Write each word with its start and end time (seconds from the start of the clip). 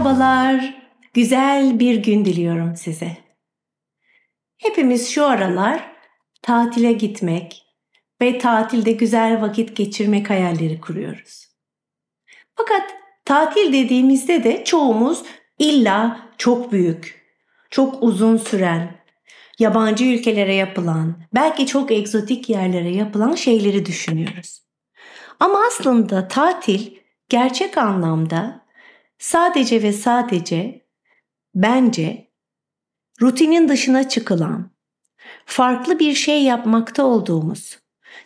Merhabalar, 0.00 0.74
güzel 1.14 1.78
bir 1.78 1.94
gün 1.94 2.24
diliyorum 2.24 2.76
size. 2.76 3.16
Hepimiz 4.58 5.10
şu 5.10 5.26
aralar 5.26 5.92
tatile 6.42 6.92
gitmek 6.92 7.62
ve 8.22 8.38
tatilde 8.38 8.92
güzel 8.92 9.42
vakit 9.42 9.76
geçirmek 9.76 10.30
hayalleri 10.30 10.80
kuruyoruz. 10.80 11.46
Fakat 12.56 12.82
tatil 13.24 13.72
dediğimizde 13.72 14.44
de 14.44 14.64
çoğumuz 14.64 15.22
illa 15.58 16.28
çok 16.38 16.72
büyük, 16.72 17.26
çok 17.70 18.02
uzun 18.02 18.36
süren, 18.36 18.96
yabancı 19.58 20.04
ülkelere 20.04 20.54
yapılan, 20.54 21.22
belki 21.34 21.66
çok 21.66 21.90
egzotik 21.90 22.48
yerlere 22.48 22.90
yapılan 22.90 23.34
şeyleri 23.34 23.86
düşünüyoruz. 23.86 24.62
Ama 25.40 25.62
aslında 25.66 26.28
tatil 26.28 26.96
gerçek 27.28 27.78
anlamda 27.78 28.69
sadece 29.20 29.82
ve 29.82 29.92
sadece 29.92 30.86
bence 31.54 32.30
rutinin 33.22 33.68
dışına 33.68 34.08
çıkılan, 34.08 34.70
farklı 35.46 35.98
bir 35.98 36.14
şey 36.14 36.42
yapmakta 36.42 37.04
olduğumuz, 37.04 37.78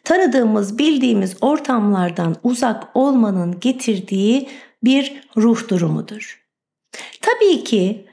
tanıdığımız, 0.04 0.78
bildiğimiz 0.78 1.36
ortamlardan 1.40 2.36
uzak 2.42 2.96
olmanın 2.96 3.60
getirdiği 3.60 4.48
bir 4.84 5.28
ruh 5.36 5.68
durumudur. 5.68 6.44
Tabii 7.20 7.64
ki 7.64 8.06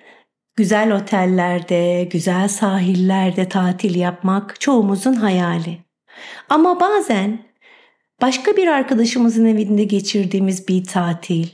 güzel 0.55 0.95
otellerde, 0.95 2.03
güzel 2.11 2.47
sahillerde 2.47 3.49
tatil 3.49 3.95
yapmak 3.95 4.61
çoğumuzun 4.61 5.13
hayali. 5.13 5.77
Ama 6.49 6.79
bazen 6.79 7.39
başka 8.21 8.57
bir 8.57 8.67
arkadaşımızın 8.67 9.45
evinde 9.45 9.83
geçirdiğimiz 9.83 10.67
bir 10.67 10.85
tatil, 10.85 11.47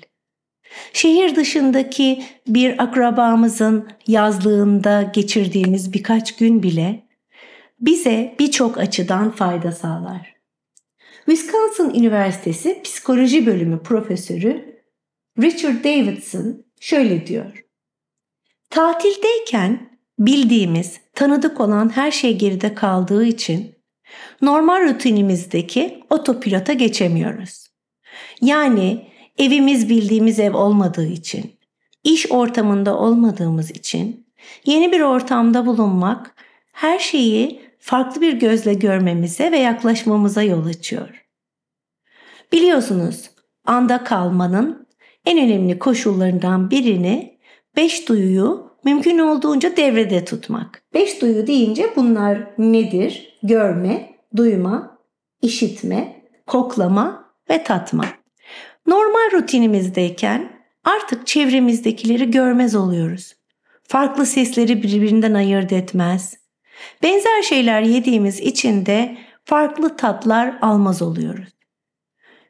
şehir 0.93 1.35
dışındaki 1.35 2.23
bir 2.47 2.83
akrabamızın 2.83 3.89
yazlığında 4.07 5.01
geçirdiğimiz 5.01 5.93
birkaç 5.93 6.35
gün 6.35 6.63
bile 6.63 7.07
bize 7.79 8.35
birçok 8.39 8.77
açıdan 8.77 9.31
fayda 9.31 9.71
sağlar. 9.71 10.35
Wisconsin 11.25 11.93
Üniversitesi 11.93 12.81
Psikoloji 12.83 13.45
Bölümü 13.45 13.83
Profesörü 13.83 14.81
Richard 15.41 15.83
Davidson 15.83 16.65
şöyle 16.79 17.27
diyor. 17.27 17.65
Tatildeyken 18.69 19.99
bildiğimiz, 20.19 20.99
tanıdık 21.13 21.59
olan 21.59 21.95
her 21.95 22.11
şey 22.11 22.37
geride 22.37 22.73
kaldığı 22.73 23.25
için 23.25 23.75
normal 24.41 24.81
rutinimizdeki 24.81 26.03
otopilota 26.09 26.73
geçemiyoruz. 26.73 27.67
Yani 28.41 29.07
evimiz 29.37 29.89
bildiğimiz 29.89 30.39
ev 30.39 30.57
olmadığı 30.57 31.07
için, 31.07 31.51
iş 32.03 32.31
ortamında 32.31 32.97
olmadığımız 32.97 33.71
için 33.71 34.27
yeni 34.65 34.91
bir 34.91 35.01
ortamda 35.01 35.65
bulunmak 35.65 36.35
her 36.71 36.99
şeyi 36.99 37.61
farklı 37.79 38.21
bir 38.21 38.33
gözle 38.33 38.73
görmemize 38.73 39.51
ve 39.51 39.57
yaklaşmamıza 39.57 40.43
yol 40.43 40.65
açıyor. 40.65 41.25
Biliyorsunuz, 42.51 43.29
anda 43.65 44.03
kalmanın 44.03 44.87
en 45.25 45.37
önemli 45.37 45.79
koşullarından 45.79 46.71
birini 46.71 47.37
beş 47.75 48.09
duyuyu 48.09 48.71
mümkün 48.83 49.19
olduğunca 49.19 49.77
devrede 49.77 50.25
tutmak. 50.25 50.83
Beş 50.93 51.21
duyu 51.21 51.47
deyince 51.47 51.93
bunlar 51.95 52.39
nedir? 52.57 53.39
Görme, 53.43 54.09
duyma, 54.35 54.97
işitme, 55.41 56.21
koklama 56.47 57.33
ve 57.49 57.63
tatma. 57.63 58.05
Normal 58.87 59.31
rutinimizdeyken 59.31 60.63
artık 60.83 61.27
çevremizdekileri 61.27 62.31
görmez 62.31 62.75
oluyoruz. 62.75 63.35
Farklı 63.83 64.25
sesleri 64.25 64.83
birbirinden 64.83 65.33
ayırt 65.33 65.71
etmez. 65.71 66.37
Benzer 67.03 67.41
şeyler 67.41 67.81
yediğimiz 67.81 68.39
için 68.39 68.85
de 68.85 69.17
farklı 69.45 69.97
tatlar 69.97 70.57
almaz 70.61 71.01
oluyoruz. 71.01 71.49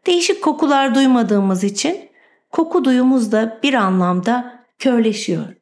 Değişik 0.06 0.44
kokular 0.44 0.96
duymadığımız 0.96 1.64
için 1.64 2.10
koku 2.50 2.86
duyumuz 2.86 3.32
da 3.32 3.60
bir 3.64 3.74
anlamda 3.74 4.66
körleşiyor. 4.80 5.56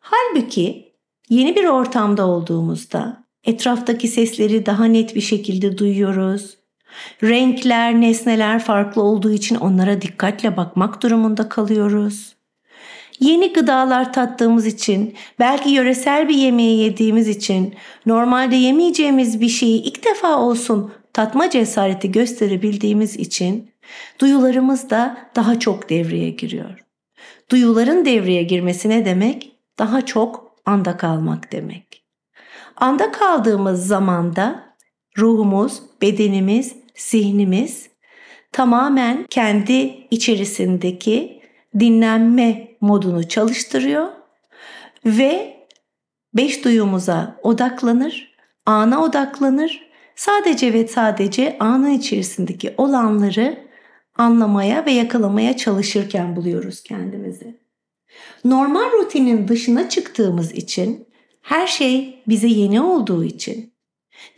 Halbuki 0.00 0.94
yeni 1.28 1.56
bir 1.56 1.64
ortamda 1.64 2.26
olduğumuzda 2.26 3.24
etraftaki 3.44 4.08
sesleri 4.08 4.66
daha 4.66 4.84
net 4.84 5.14
bir 5.14 5.20
şekilde 5.20 5.78
duyuyoruz. 5.78 6.59
Renkler, 7.22 8.00
nesneler 8.00 8.58
farklı 8.58 9.02
olduğu 9.02 9.32
için 9.32 9.54
onlara 9.54 10.02
dikkatle 10.02 10.56
bakmak 10.56 11.02
durumunda 11.02 11.48
kalıyoruz. 11.48 12.36
Yeni 13.20 13.52
gıdalar 13.52 14.12
tattığımız 14.12 14.66
için, 14.66 15.14
belki 15.38 15.70
yöresel 15.70 16.28
bir 16.28 16.34
yemeği 16.34 16.78
yediğimiz 16.78 17.28
için, 17.28 17.74
normalde 18.06 18.56
yemeyeceğimiz 18.56 19.40
bir 19.40 19.48
şeyi 19.48 19.82
ilk 19.82 20.04
defa 20.04 20.38
olsun 20.38 20.92
tatma 21.12 21.50
cesareti 21.50 22.12
gösterebildiğimiz 22.12 23.16
için 23.16 23.70
duyularımız 24.20 24.90
da 24.90 25.16
daha 25.36 25.58
çok 25.58 25.90
devreye 25.90 26.30
giriyor. 26.30 26.84
Duyuların 27.50 28.04
devreye 28.04 28.42
girmesi 28.42 28.88
ne 28.88 29.04
demek? 29.04 29.52
Daha 29.78 30.06
çok 30.06 30.56
anda 30.66 30.96
kalmak 30.96 31.52
demek. 31.52 32.02
Anda 32.76 33.12
kaldığımız 33.12 33.86
zamanda 33.86 34.64
ruhumuz, 35.18 35.82
bedenimiz, 36.02 36.76
zihnimiz 37.00 37.88
tamamen 38.52 39.26
kendi 39.30 40.06
içerisindeki 40.10 41.42
dinlenme 41.78 42.68
modunu 42.80 43.28
çalıştırıyor 43.28 44.08
ve 45.06 45.56
beş 46.34 46.64
duyumuza 46.64 47.40
odaklanır, 47.42 48.34
ana 48.66 49.02
odaklanır. 49.02 49.90
Sadece 50.14 50.72
ve 50.72 50.86
sadece 50.86 51.56
anın 51.58 51.90
içerisindeki 51.90 52.74
olanları 52.76 53.58
anlamaya 54.16 54.86
ve 54.86 54.90
yakalamaya 54.90 55.56
çalışırken 55.56 56.36
buluyoruz 56.36 56.82
kendimizi. 56.82 57.60
Normal 58.44 58.92
rutinin 58.92 59.48
dışına 59.48 59.88
çıktığımız 59.88 60.52
için 60.52 61.08
her 61.42 61.66
şey 61.66 62.22
bize 62.28 62.48
yeni 62.48 62.80
olduğu 62.80 63.24
için 63.24 63.72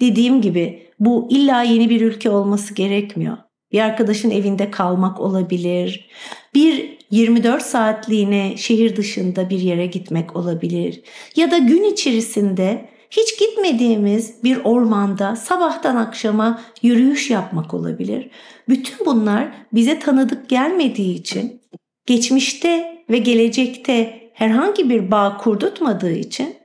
dediğim 0.01 0.43
gibi 0.43 0.92
bu 1.05 1.29
illa 1.31 1.63
yeni 1.63 1.91
bir 1.91 2.01
ülke 2.01 2.31
olması 2.31 2.75
gerekmiyor. 2.75 3.37
Bir 3.73 3.81
arkadaşın 3.81 4.31
evinde 4.31 4.71
kalmak 4.71 5.21
olabilir. 5.21 6.09
Bir 6.55 6.99
24 7.11 7.63
saatliğine 7.63 8.57
şehir 8.57 8.97
dışında 8.97 9.51
bir 9.51 9.59
yere 9.59 9.87
gitmek 9.87 10.37
olabilir. 10.37 11.03
Ya 11.37 11.51
da 11.51 11.59
gün 11.59 11.83
içerisinde 11.83 12.89
hiç 13.11 13.39
gitmediğimiz 13.39 14.45
bir 14.45 14.59
ormanda 14.65 15.37
sabahtan 15.37 15.97
akşama 15.97 16.63
yürüyüş 16.83 17.31
yapmak 17.31 17.75
olabilir. 17.75 18.31
Bütün 18.69 19.07
bunlar 19.07 19.53
bize 19.73 19.99
tanıdık 19.99 20.49
gelmediği 20.49 21.15
için 21.15 21.61
geçmişte 22.07 23.05
ve 23.11 23.19
gelecekte 23.19 24.23
herhangi 24.35 24.91
bir 24.91 25.11
bağ 25.11 25.37
kurdurtmadığı 25.37 26.13
için 26.13 26.62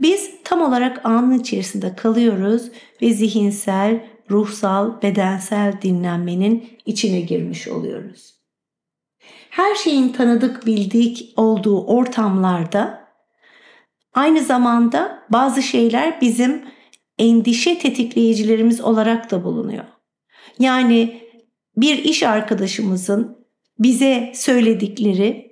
biz 0.00 0.30
tam 0.44 0.62
olarak 0.62 1.06
anın 1.06 1.38
içerisinde 1.38 1.96
kalıyoruz 1.96 2.70
ve 3.02 3.12
zihinsel, 3.12 4.06
ruhsal, 4.30 5.02
bedensel 5.02 5.82
dinlenmenin 5.82 6.68
içine 6.86 7.20
girmiş 7.20 7.68
oluyoruz. 7.68 8.34
Her 9.50 9.74
şeyin 9.74 10.08
tanıdık 10.08 10.66
bildik 10.66 11.32
olduğu 11.36 11.86
ortamlarda 11.86 13.08
aynı 14.14 14.40
zamanda 14.40 15.22
bazı 15.30 15.62
şeyler 15.62 16.20
bizim 16.20 16.64
endişe 17.18 17.78
tetikleyicilerimiz 17.78 18.80
olarak 18.80 19.30
da 19.30 19.44
bulunuyor. 19.44 19.84
Yani 20.58 21.22
bir 21.76 21.98
iş 21.98 22.22
arkadaşımızın 22.22 23.46
bize 23.78 24.32
söyledikleri 24.34 25.51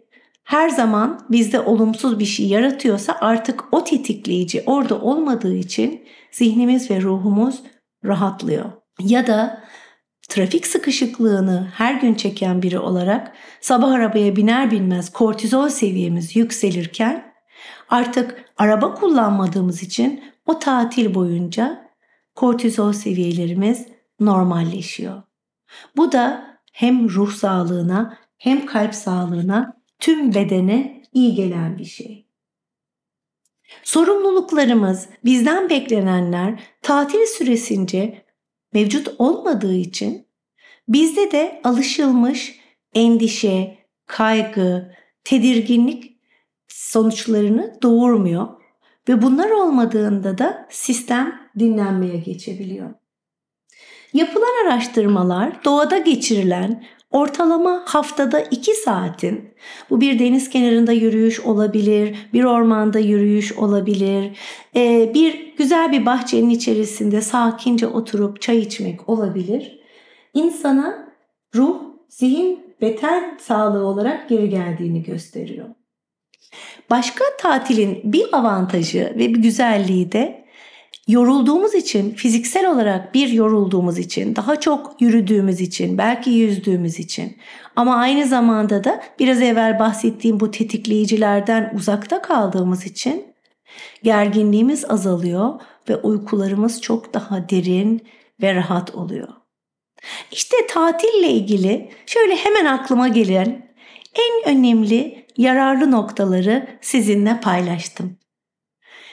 her 0.50 0.69
zaman 0.69 1.20
bizde 1.31 1.61
olumsuz 1.61 2.19
bir 2.19 2.25
şey 2.25 2.47
yaratıyorsa 2.47 3.17
artık 3.20 3.64
o 3.73 3.85
tetikleyici 3.85 4.62
orada 4.67 5.00
olmadığı 5.00 5.55
için 5.55 6.05
zihnimiz 6.31 6.91
ve 6.91 7.02
ruhumuz 7.02 7.62
rahatlıyor. 8.05 8.64
Ya 9.00 9.26
da 9.26 9.64
trafik 10.29 10.67
sıkışıklığını 10.67 11.69
her 11.75 11.94
gün 11.94 12.14
çeken 12.14 12.62
biri 12.62 12.79
olarak 12.79 13.32
sabah 13.61 13.93
arabaya 13.93 14.37
biner 14.37 14.70
binmez 14.70 15.12
kortizol 15.12 15.69
seviyemiz 15.69 16.37
yükselirken 16.37 17.32
artık 17.88 18.44
araba 18.58 18.94
kullanmadığımız 18.94 19.82
için 19.82 20.25
o 20.46 20.58
tatil 20.58 21.14
boyunca 21.14 21.91
kortizol 22.35 22.93
seviyelerimiz 22.93 23.87
normalleşiyor. 24.20 25.23
Bu 25.96 26.12
da 26.12 26.44
hem 26.73 27.08
ruh 27.08 27.32
sağlığına 27.32 28.19
hem 28.38 28.67
kalp 28.67 28.94
sağlığına 28.94 29.80
tüm 30.00 30.35
bedene 30.35 31.02
iyi 31.12 31.35
gelen 31.35 31.79
bir 31.79 31.85
şey. 31.85 32.26
Sorumluluklarımız, 33.82 35.08
bizden 35.25 35.70
beklenenler 35.70 36.62
tatil 36.82 37.26
süresince 37.26 38.25
mevcut 38.73 39.08
olmadığı 39.19 39.75
için 39.75 40.26
bizde 40.88 41.32
de 41.32 41.61
alışılmış 41.64 42.61
endişe, 42.94 43.79
kaygı, 44.06 44.93
tedirginlik 45.25 46.17
sonuçlarını 46.69 47.79
doğurmuyor 47.82 48.49
ve 49.08 49.23
bunlar 49.23 49.50
olmadığında 49.50 50.38
da 50.38 50.67
sistem 50.70 51.50
dinlenmeye 51.58 52.17
geçebiliyor. 52.17 52.91
Yapılan 54.12 54.67
araştırmalar 54.67 55.64
doğada 55.64 55.99
geçirilen 55.99 56.85
ortalama 57.10 57.82
haftada 57.86 58.40
2 58.40 58.74
saatin 58.74 59.50
bu 59.90 60.00
bir 60.00 60.18
deniz 60.18 60.50
kenarında 60.50 60.92
yürüyüş 60.92 61.40
olabilir, 61.40 62.16
bir 62.32 62.44
ormanda 62.44 62.98
yürüyüş 62.98 63.52
olabilir, 63.52 64.38
e, 64.76 65.14
bir 65.14 65.56
güzel 65.56 65.92
bir 65.92 66.06
bahçenin 66.06 66.50
içerisinde 66.50 67.20
sakince 67.20 67.86
oturup 67.86 68.40
çay 68.40 68.58
içmek 68.58 69.08
olabilir. 69.08 69.80
İnsana 70.34 71.12
ruh, 71.54 71.76
zihin 72.08 72.74
beten 72.80 73.38
sağlığı 73.40 73.86
olarak 73.86 74.28
geri 74.28 74.48
geldiğini 74.48 75.02
gösteriyor. 75.02 75.66
Başka 76.90 77.24
tatilin 77.38 78.00
bir 78.04 78.26
avantajı 78.32 79.14
ve 79.18 79.34
bir 79.34 79.42
güzelliği 79.42 80.12
de 80.12 80.39
yorulduğumuz 81.10 81.74
için, 81.74 82.14
fiziksel 82.14 82.70
olarak 82.70 83.14
bir 83.14 83.28
yorulduğumuz 83.28 83.98
için, 83.98 84.36
daha 84.36 84.60
çok 84.60 84.96
yürüdüğümüz 85.00 85.60
için, 85.60 85.98
belki 85.98 86.30
yüzdüğümüz 86.30 86.98
için 86.98 87.36
ama 87.76 87.96
aynı 87.96 88.26
zamanda 88.26 88.84
da 88.84 89.02
biraz 89.18 89.42
evvel 89.42 89.78
bahsettiğim 89.78 90.40
bu 90.40 90.50
tetikleyicilerden 90.50 91.72
uzakta 91.76 92.22
kaldığımız 92.22 92.86
için 92.86 93.24
gerginliğimiz 94.02 94.90
azalıyor 94.90 95.60
ve 95.88 95.96
uykularımız 95.96 96.80
çok 96.82 97.14
daha 97.14 97.48
derin 97.48 98.06
ve 98.42 98.54
rahat 98.54 98.94
oluyor. 98.94 99.28
İşte 100.32 100.56
tatille 100.70 101.28
ilgili 101.28 101.90
şöyle 102.06 102.36
hemen 102.36 102.64
aklıma 102.64 103.08
gelen 103.08 103.70
en 104.14 104.56
önemli 104.56 105.26
yararlı 105.36 105.90
noktaları 105.90 106.68
sizinle 106.80 107.40
paylaştım. 107.40 108.19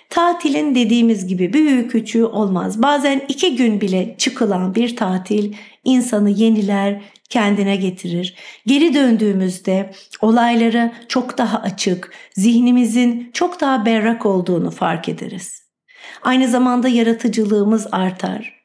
Tatilin 0.09 0.75
dediğimiz 0.75 1.27
gibi 1.27 1.53
büyüğü 1.53 1.87
küçüğü 1.87 2.25
olmaz. 2.25 2.81
Bazen 2.81 3.21
iki 3.27 3.55
gün 3.55 3.81
bile 3.81 4.15
çıkılan 4.17 4.75
bir 4.75 4.95
tatil 4.95 5.53
insanı 5.83 6.29
yeniler, 6.29 7.01
kendine 7.29 7.75
getirir. 7.75 8.35
Geri 8.65 8.93
döndüğümüzde 8.93 9.91
olaylara 10.21 10.93
çok 11.07 11.37
daha 11.37 11.61
açık, 11.61 12.13
zihnimizin 12.33 13.29
çok 13.33 13.61
daha 13.61 13.85
berrak 13.85 14.25
olduğunu 14.25 14.71
fark 14.71 15.09
ederiz. 15.09 15.63
Aynı 16.21 16.47
zamanda 16.47 16.87
yaratıcılığımız 16.87 17.87
artar. 17.91 18.56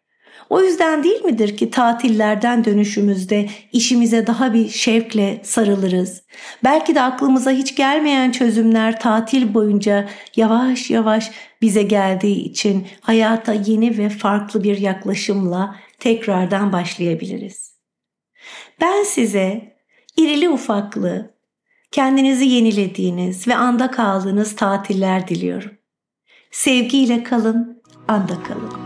O 0.53 0.63
yüzden 0.63 1.05
değil 1.05 1.25
midir 1.25 1.57
ki 1.57 1.71
tatillerden 1.71 2.65
dönüşümüzde 2.65 3.49
işimize 3.73 4.27
daha 4.27 4.55
bir 4.55 4.69
şevkle 4.69 5.41
sarılırız. 5.45 6.23
Belki 6.65 6.95
de 6.95 7.03
aklımıza 7.03 7.51
hiç 7.51 7.77
gelmeyen 7.77 8.31
çözümler 8.31 9.01
tatil 9.01 9.55
boyunca 9.55 10.09
yavaş 10.37 10.91
yavaş 10.91 11.31
bize 11.63 11.83
geldiği 11.83 12.45
için 12.45 12.87
hayata 13.01 13.53
yeni 13.53 13.99
ve 13.99 14.09
farklı 14.09 14.65
bir 14.65 14.79
yaklaşımla 14.79 15.77
tekrardan 15.99 16.73
başlayabiliriz. 16.73 17.75
Ben 18.81 19.03
size 19.03 19.77
irili 20.17 20.49
ufaklı, 20.49 21.35
kendinizi 21.91 22.45
yenilediğiniz 22.45 23.49
ve 23.49 23.55
anda 23.55 23.91
kaldığınız 23.91 24.57
tatiller 24.57 25.29
diliyorum. 25.29 25.73
Sevgiyle 26.51 27.23
kalın, 27.23 27.83
anda 28.09 28.43
kalın. 28.43 28.82